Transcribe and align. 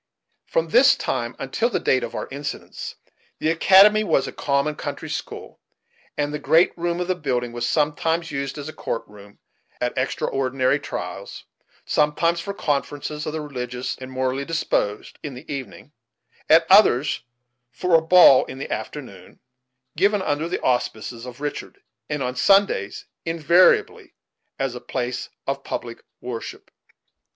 From 0.47 0.69
this 0.69 0.95
time 0.95 1.35
until 1.37 1.69
the 1.69 1.79
date 1.79 2.01
of 2.03 2.15
our 2.15 2.27
incidents, 2.31 2.95
the 3.37 3.51
academy 3.51 4.03
was 4.03 4.27
a 4.27 4.31
common 4.31 4.73
country 4.73 5.11
school, 5.11 5.59
and 6.17 6.33
the 6.33 6.39
great 6.39 6.75
room 6.75 6.99
of 6.99 7.07
the 7.07 7.13
building 7.13 7.51
was 7.51 7.69
sometimes 7.69 8.31
used 8.31 8.57
as 8.57 8.67
a 8.67 8.73
court 8.73 9.03
room, 9.07 9.37
on 9.79 9.91
extraordinary 9.95 10.79
trials; 10.79 11.43
sometimes 11.85 12.39
for 12.39 12.51
conferences 12.51 13.27
of 13.27 13.33
the 13.33 13.41
religious 13.41 13.95
and 13.95 14.09
the 14.09 14.15
morally 14.15 14.43
disposed, 14.43 15.19
in 15.21 15.35
the 15.35 15.45
evening; 15.53 15.91
at 16.49 16.65
others 16.67 17.21
for 17.71 17.93
a 17.93 18.01
ball 18.01 18.43
in 18.45 18.57
the 18.57 18.71
afternoon, 18.73 19.39
given 19.95 20.23
under 20.23 20.47
the 20.49 20.59
auspices 20.63 21.27
of 21.27 21.41
Richard; 21.41 21.79
and 22.09 22.23
on 22.23 22.35
Sundays, 22.35 23.05
invariably, 23.23 24.15
as 24.57 24.73
a 24.73 24.81
place 24.81 25.29
of 25.45 25.63
public 25.63 26.01
worship. 26.21 26.71